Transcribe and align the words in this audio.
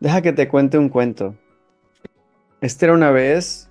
Deja 0.00 0.22
que 0.22 0.32
te 0.32 0.48
cuente 0.48 0.78
un 0.78 0.88
cuento. 0.88 1.34
Este 2.62 2.86
era 2.86 2.94
una 2.94 3.10
vez 3.10 3.70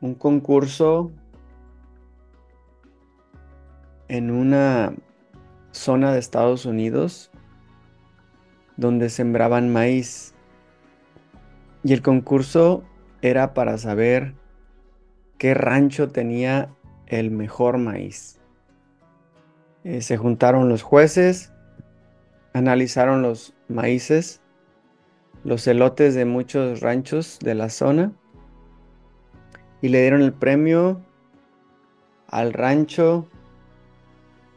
un 0.00 0.16
concurso 0.16 1.12
en 4.08 4.32
una 4.32 4.92
zona 5.70 6.12
de 6.12 6.18
Estados 6.18 6.66
Unidos 6.66 7.30
donde 8.76 9.08
sembraban 9.08 9.72
maíz. 9.72 10.34
Y 11.84 11.92
el 11.92 12.02
concurso 12.02 12.82
era 13.22 13.54
para 13.54 13.78
saber 13.78 14.34
qué 15.38 15.54
rancho 15.54 16.08
tenía 16.08 16.74
el 17.06 17.30
mejor 17.30 17.78
maíz. 17.78 18.40
Eh, 19.84 20.02
se 20.02 20.16
juntaron 20.16 20.68
los 20.68 20.82
jueces, 20.82 21.52
analizaron 22.52 23.22
los 23.22 23.54
maíces, 23.68 24.40
los 25.44 25.66
elotes 25.66 26.14
de 26.14 26.24
muchos 26.24 26.80
ranchos 26.80 27.38
de 27.40 27.54
la 27.54 27.70
zona 27.70 28.12
y 29.80 29.88
le 29.88 30.00
dieron 30.00 30.22
el 30.22 30.32
premio 30.32 31.00
al 32.28 32.52
rancho 32.52 33.28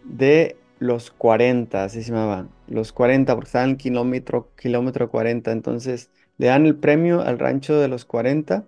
de 0.04 0.58
los 0.80 1.12
40, 1.12 1.84
así 1.84 2.02
se 2.02 2.12
llamaba, 2.12 2.48
los 2.67 2.91
40, 2.91 3.36
porque 3.36 3.48
estaban 3.48 3.70
en 3.72 3.77
kilómetro, 3.77 4.50
kilómetro 4.55 5.09
40, 5.09 5.52
entonces 5.52 6.09
le 6.38 6.48
dan 6.48 6.66
el 6.66 6.76
premio 6.76 7.22
al 7.22 7.38
rancho 7.38 7.80
de 7.80 7.88
los 7.88 8.03
40 8.05 8.66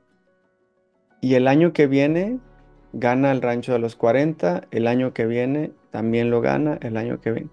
y 1.21 1.33
el 1.35 1.47
año 1.47 1.73
que 1.73 1.87
viene 1.87 2.39
gana 2.93 3.31
el 3.31 3.41
rancho 3.41 3.73
de 3.73 3.79
los 3.79 3.95
40, 3.95 4.67
el 4.69 4.87
año 4.87 5.13
que 5.13 5.25
viene 5.25 5.71
también 5.89 6.29
lo 6.29 6.41
gana, 6.41 6.77
el 6.81 6.97
año 6.97 7.19
que 7.19 7.31
viene. 7.31 7.49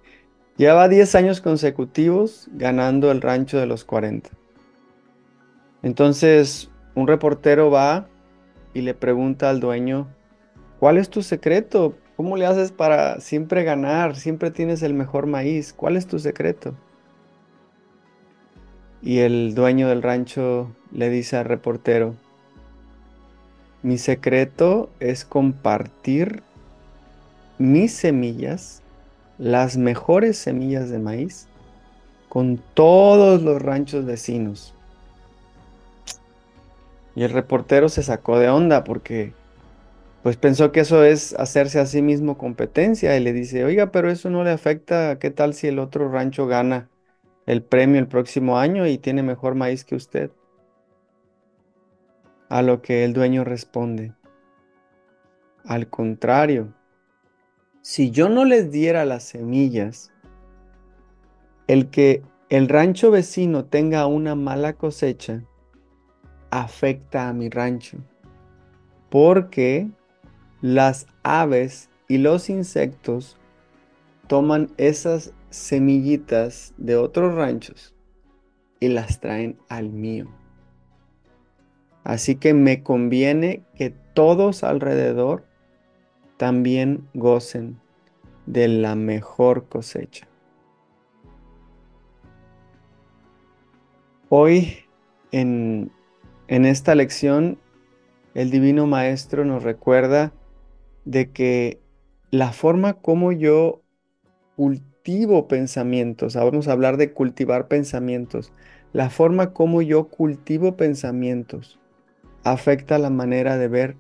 Lleva 0.61 0.89
10 0.89 1.15
años 1.15 1.41
consecutivos 1.41 2.47
ganando 2.53 3.11
el 3.11 3.23
rancho 3.23 3.57
de 3.57 3.65
los 3.65 3.83
40. 3.83 4.29
Entonces, 5.83 6.69
un 6.95 7.07
reportero 7.09 7.71
va 7.71 8.09
y 8.75 8.83
le 8.83 8.93
pregunta 8.93 9.49
al 9.49 9.59
dueño, 9.59 10.07
¿cuál 10.79 10.99
es 10.99 11.09
tu 11.09 11.23
secreto? 11.23 11.97
¿Cómo 12.15 12.37
le 12.37 12.45
haces 12.45 12.73
para 12.73 13.21
siempre 13.21 13.65
ganar? 13.65 14.17
Siempre 14.17 14.51
tienes 14.51 14.83
el 14.83 14.93
mejor 14.93 15.25
maíz. 15.27 15.73
¿Cuál 15.73 15.97
es 15.97 16.07
tu 16.07 16.19
secreto? 16.19 16.75
Y 19.01 19.21
el 19.21 19.55
dueño 19.55 19.89
del 19.89 20.03
rancho 20.03 20.71
le 20.93 21.09
dice 21.09 21.39
al 21.39 21.47
reportero, 21.47 22.17
mi 23.83 23.97
secreto 23.97 24.91
es 25.01 25.25
compartir 25.25 26.43
mis 27.57 27.95
semillas, 27.95 28.83
las 29.41 29.79
mejores 29.79 30.37
semillas 30.37 30.91
de 30.91 30.99
maíz, 30.99 31.49
con 32.29 32.63
todos 32.75 33.41
los 33.41 33.61
ranchos 33.63 34.05
vecinos. 34.05 34.75
Y 37.15 37.23
el 37.23 37.31
reportero 37.31 37.89
se 37.89 38.03
sacó 38.03 38.39
de 38.39 38.51
onda 38.51 38.85
porque 38.85 39.33
pues 40.23 40.37
pensó 40.37 40.73
que 40.73 40.81
eso 40.81 41.03
es 41.05 41.33
hacerse 41.39 41.81
a 41.81 41.87
sí 41.87 42.03
mismo 42.03 42.37
competencia 42.37 43.17
y 43.17 43.21
le 43.21 43.33
dice, 43.33 43.65
oiga, 43.65 43.91
pero 43.91 44.11
eso 44.11 44.29
no 44.29 44.45
le 44.45 44.51
afecta, 44.51 45.19
¿qué 45.19 45.31
tal 45.31 45.55
si 45.55 45.69
el 45.69 45.79
otro 45.79 46.11
rancho 46.11 46.47
gana 46.47 46.91
el 47.47 47.63
premio 47.63 47.99
el 47.99 48.09
próximo 48.09 48.59
año 48.59 48.87
y 48.87 48.99
tiene 48.99 49.23
mejor 49.23 49.55
maíz 49.55 49.87
que 49.87 49.95
usted? 49.95 50.31
A 52.51 52.61
lo 52.61 52.83
que 52.83 53.05
el 53.05 53.15
dueño 53.15 53.43
responde, 53.45 54.13
al 55.65 55.89
contrario, 55.89 56.75
si 57.91 58.13
yo 58.13 58.29
no 58.29 58.45
les 58.45 58.71
diera 58.71 59.05
las 59.05 59.25
semillas, 59.25 60.13
el 61.67 61.91
que 61.91 62.23
el 62.49 62.69
rancho 62.69 63.11
vecino 63.11 63.65
tenga 63.65 64.07
una 64.07 64.37
mala 64.37 64.75
cosecha 64.75 65.43
afecta 66.51 67.29
a 67.29 67.33
mi 67.33 67.49
rancho, 67.49 67.99
porque 69.09 69.91
las 70.61 71.09
aves 71.25 71.91
y 72.07 72.19
los 72.19 72.49
insectos 72.49 73.37
toman 74.29 74.71
esas 74.77 75.33
semillitas 75.49 76.73
de 76.77 76.95
otros 76.95 77.35
ranchos 77.35 77.97
y 78.79 78.87
las 78.87 79.19
traen 79.19 79.59
al 79.69 79.91
mío. 79.91 80.29
Así 82.05 82.37
que 82.37 82.55
me 82.55 82.85
conviene 82.85 83.65
que 83.75 83.91
todos 84.15 84.63
alrededor 84.63 85.51
también 86.41 87.07
gocen 87.13 87.79
de 88.53 88.67
la 88.67 88.97
mejor 88.97 89.69
cosecha. 89.69 90.27
Hoy 94.29 94.79
en, 95.31 95.93
en 96.49 96.65
esta 96.65 96.95
lección 96.95 97.59
el 98.35 98.51
Divino 98.51 98.87
Maestro 98.87 99.45
nos 99.45 99.63
recuerda 99.63 100.33
de 101.05 101.31
que 101.31 101.81
la 102.31 102.53
forma 102.53 102.95
como 102.95 103.33
yo 103.33 103.83
cultivo 104.57 105.47
pensamientos, 105.49 106.35
vamos 106.35 106.69
a 106.69 106.73
hablar 106.73 106.97
de 106.97 107.13
cultivar 107.13 107.69
pensamientos, 107.69 108.53
la 108.93 109.11
forma 109.11 109.53
como 109.53 109.81
yo 109.83 110.09
cultivo 110.09 110.77
pensamientos 110.77 111.79
afecta 112.43 112.99
la 112.99 113.11
manera 113.11 113.59
de 113.59 113.69
ver 113.69 113.97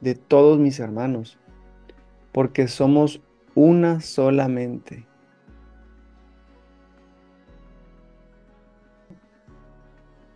de 0.00 0.14
todos 0.14 0.58
mis 0.58 0.78
hermanos, 0.78 1.38
porque 2.32 2.68
somos 2.68 3.20
una 3.54 4.00
solamente. 4.00 5.06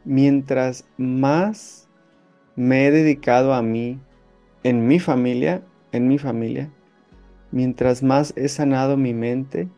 Mientras 0.05 0.85
más 0.97 1.89
me 2.57 2.87
he 2.87 2.91
dedicado 2.91 3.53
a 3.55 3.63
mí, 3.63 4.01
en 4.63 4.87
mi 4.87 4.99
familia, 4.99 5.63
en 5.93 6.09
mi 6.09 6.19
familia, 6.19 6.71
mientras 7.53 8.03
más 8.03 8.33
he 8.37 8.49
sanado 8.49 8.97
mi 8.97 9.15
mente, 9.15 9.69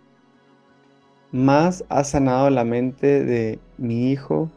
más 1.33 1.85
ha 1.89 2.05
sanado 2.05 2.51
la 2.51 2.65
mente 2.65 3.25
de 3.25 3.59
mi 3.79 4.11
hijo, 4.11 4.51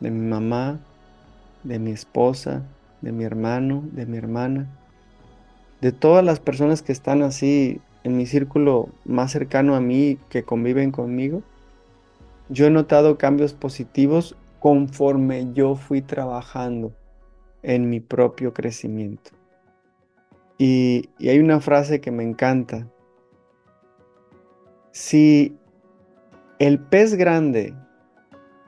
de 0.00 0.10
mi 0.10 0.26
mamá, 0.28 0.80
de 1.64 1.78
mi 1.78 1.90
esposa, 1.90 2.62
de 3.00 3.12
mi 3.12 3.24
hermano, 3.24 3.82
de 3.92 4.06
mi 4.06 4.16
hermana, 4.16 4.66
de 5.80 5.92
todas 5.92 6.24
las 6.24 6.40
personas 6.40 6.82
que 6.82 6.92
están 6.92 7.22
así 7.22 7.80
en 8.06 8.16
mi 8.16 8.24
círculo 8.24 8.88
más 9.04 9.32
cercano 9.32 9.74
a 9.74 9.80
mí, 9.80 10.16
que 10.28 10.44
conviven 10.44 10.92
conmigo, 10.92 11.42
yo 12.48 12.66
he 12.66 12.70
notado 12.70 13.18
cambios 13.18 13.52
positivos 13.52 14.36
conforme 14.60 15.52
yo 15.54 15.74
fui 15.74 16.02
trabajando 16.02 16.92
en 17.64 17.90
mi 17.90 17.98
propio 17.98 18.54
crecimiento. 18.54 19.32
Y, 20.56 21.10
y 21.18 21.30
hay 21.30 21.40
una 21.40 21.58
frase 21.58 22.00
que 22.00 22.12
me 22.12 22.22
encanta. 22.22 22.86
Si 24.92 25.58
el 26.60 26.78
pez 26.78 27.16
grande 27.16 27.74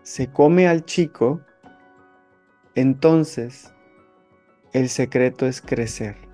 se 0.03 0.33
come 0.33 0.67
al 0.67 0.85
chico, 0.85 1.41
entonces 2.75 3.73
el 4.73 4.89
secreto 4.89 5.47
es 5.47 5.61
crecer. 5.63 6.28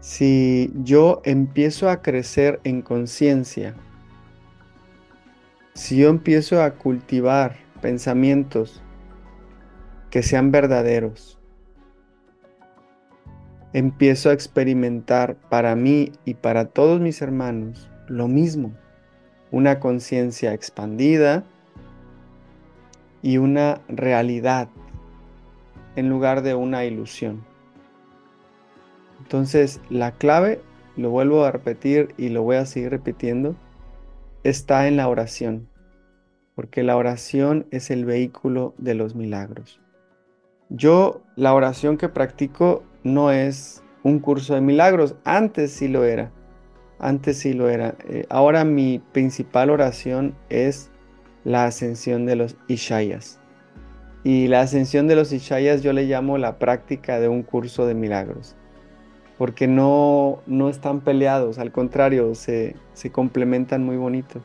Si 0.00 0.72
yo 0.82 1.20
empiezo 1.24 1.90
a 1.90 2.00
crecer 2.00 2.60
en 2.64 2.82
conciencia, 2.82 3.74
si 5.74 5.98
yo 5.98 6.08
empiezo 6.08 6.62
a 6.62 6.72
cultivar 6.72 7.56
pensamientos 7.82 8.82
que 10.10 10.22
sean 10.22 10.50
verdaderos, 10.50 11.38
empiezo 13.72 14.30
a 14.30 14.32
experimentar 14.32 15.36
para 15.48 15.76
mí 15.76 16.12
y 16.24 16.34
para 16.34 16.64
todos 16.64 17.00
mis 17.00 17.22
hermanos 17.22 17.88
lo 18.08 18.26
mismo 18.26 18.72
una 19.50 19.80
conciencia 19.80 20.54
expandida 20.54 21.44
y 23.22 23.38
una 23.38 23.80
realidad 23.88 24.68
en 25.96 26.08
lugar 26.08 26.42
de 26.42 26.54
una 26.54 26.84
ilusión. 26.84 27.49
Entonces, 29.22 29.80
la 29.90 30.12
clave, 30.12 30.60
lo 30.96 31.10
vuelvo 31.10 31.44
a 31.44 31.52
repetir 31.52 32.14
y 32.16 32.28
lo 32.28 32.42
voy 32.42 32.56
a 32.56 32.66
seguir 32.66 32.90
repitiendo, 32.90 33.54
está 34.42 34.88
en 34.88 34.96
la 34.96 35.08
oración, 35.08 35.68
porque 36.54 36.82
la 36.82 36.96
oración 36.96 37.66
es 37.70 37.90
el 37.90 38.04
vehículo 38.04 38.74
de 38.78 38.94
los 38.94 39.14
milagros. 39.14 39.80
Yo, 40.68 41.22
la 41.36 41.54
oración 41.54 41.96
que 41.96 42.08
practico 42.08 42.82
no 43.02 43.30
es 43.30 43.82
un 44.02 44.18
curso 44.18 44.54
de 44.54 44.60
milagros, 44.60 45.16
antes 45.24 45.72
sí 45.72 45.88
lo 45.88 46.04
era 46.04 46.32
antes 47.00 47.38
sí 47.38 47.52
lo 47.52 47.68
era. 47.68 47.96
Eh, 48.08 48.26
ahora 48.28 48.64
mi 48.64 49.00
principal 49.12 49.70
oración 49.70 50.34
es 50.48 50.90
la 51.44 51.64
ascensión 51.64 52.26
de 52.26 52.36
los 52.36 52.56
Ishayas. 52.68 53.40
Y 54.22 54.48
la 54.48 54.60
ascensión 54.60 55.08
de 55.08 55.16
los 55.16 55.32
Ishayas 55.32 55.82
yo 55.82 55.92
le 55.92 56.04
llamo 56.04 56.36
la 56.38 56.58
práctica 56.58 57.18
de 57.18 57.28
un 57.28 57.42
curso 57.42 57.86
de 57.86 57.94
milagros. 57.94 58.54
Porque 59.40 59.66
no, 59.66 60.40
no 60.46 60.68
están 60.68 61.00
peleados, 61.00 61.58
al 61.58 61.72
contrario, 61.72 62.34
se, 62.34 62.76
se 62.92 63.10
complementan 63.10 63.82
muy 63.82 63.96
bonito. 63.96 64.42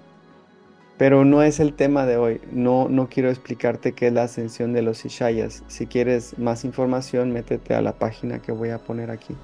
Pero 0.97 1.25
no 1.25 1.44
es 1.44 1.59
el 1.59 1.74
tema 1.74 2.06
de 2.06 2.15
hoy. 2.15 2.39
No, 2.53 2.88
no 2.88 3.09
quiero 3.09 3.30
explicarte 3.30 3.92
qué 3.92 4.07
es 4.07 4.13
la 4.13 4.24
ascensión 4.24 4.71
de 4.71 4.83
los 4.83 5.03
Ishayas. 5.03 5.63
Si 5.68 5.86
quieres 5.86 6.39
más 6.39 6.63
información, 6.63 7.33
métete 7.33 7.74
a 7.74 7.81
la 7.81 7.92
página 7.92 8.39
que 8.39 8.53
voy 8.53 8.69
a 8.69 8.77
poner 8.77 9.12
aquí. 9.12 9.36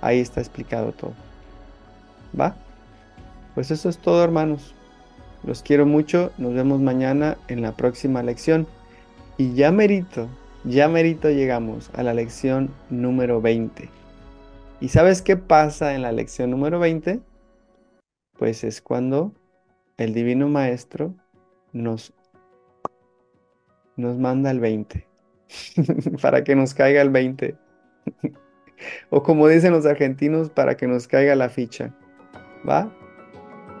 Ahí 0.00 0.18
está 0.18 0.40
explicado 0.40 0.90
todo. 0.90 1.12
¿Va? 2.38 2.56
Pues 3.54 3.70
eso 3.70 3.88
es 3.88 3.98
todo, 3.98 4.24
hermanos. 4.24 4.74
Los 5.44 5.62
quiero 5.62 5.86
mucho. 5.86 6.32
Nos 6.38 6.54
vemos 6.54 6.80
mañana 6.80 7.38
en 7.46 7.62
la 7.62 7.76
próxima 7.76 8.24
lección. 8.24 8.66
Y 9.38 9.54
ya 9.54 9.70
merito, 9.70 10.26
ya 10.64 10.88
merito 10.88 11.30
llegamos 11.30 11.88
a 11.94 12.02
la 12.02 12.14
lección 12.14 12.70
número 12.90 13.40
20. 13.40 14.01
¿Y 14.82 14.88
sabes 14.88 15.22
qué 15.22 15.36
pasa 15.36 15.94
en 15.94 16.02
la 16.02 16.10
lección 16.10 16.50
número 16.50 16.80
20? 16.80 17.20
Pues 18.36 18.64
es 18.64 18.82
cuando 18.82 19.32
el 19.96 20.12
Divino 20.12 20.48
Maestro 20.48 21.14
nos, 21.72 22.12
nos 23.96 24.18
manda 24.18 24.50
el 24.50 24.58
20, 24.58 25.06
para 26.20 26.42
que 26.42 26.56
nos 26.56 26.74
caiga 26.74 27.00
el 27.00 27.10
20. 27.10 27.56
o 29.10 29.22
como 29.22 29.46
dicen 29.46 29.70
los 29.70 29.86
argentinos, 29.86 30.50
para 30.50 30.76
que 30.76 30.88
nos 30.88 31.06
caiga 31.06 31.36
la 31.36 31.48
ficha. 31.48 31.94
¿Va? 32.68 32.92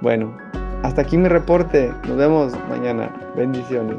Bueno, 0.02 0.38
hasta 0.84 1.02
aquí 1.02 1.18
mi 1.18 1.26
reporte. 1.26 1.92
Nos 2.06 2.16
vemos 2.16 2.52
mañana. 2.68 3.32
Bendiciones. 3.36 3.98